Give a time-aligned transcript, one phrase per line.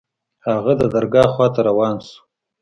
[0.47, 2.17] هغه د درګاه خوا ته روان سو.